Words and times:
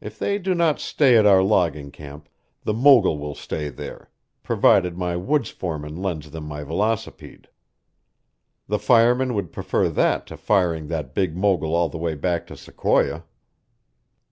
If 0.00 0.18
they 0.18 0.40
do 0.40 0.56
not 0.56 0.80
stay 0.80 1.16
at 1.16 1.24
our 1.24 1.40
logging 1.40 1.92
camp, 1.92 2.28
the 2.64 2.74
mogul 2.74 3.16
will 3.16 3.36
stay 3.36 3.68
there, 3.68 4.10
provided 4.42 4.98
my 4.98 5.14
woods 5.14 5.50
foreman 5.50 5.94
lends 6.02 6.32
them 6.32 6.42
my 6.46 6.64
velocipede. 6.64 7.46
The 8.66 8.80
fireman 8.80 9.34
would 9.34 9.52
prefer 9.52 9.88
that 9.88 10.26
to 10.26 10.36
firing 10.36 10.88
that 10.88 11.14
big 11.14 11.36
mogul 11.36 11.76
all 11.76 11.88
the 11.88 11.96
way 11.96 12.16
back 12.16 12.48
to 12.48 12.56
Sequoia." 12.56 13.22